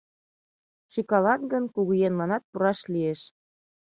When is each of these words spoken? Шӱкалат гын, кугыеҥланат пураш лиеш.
Шӱкалат 0.91 1.41
гын, 1.51 1.63
кугыеҥланат 1.73 2.43
пураш 2.49 2.79
лиеш. 2.93 3.21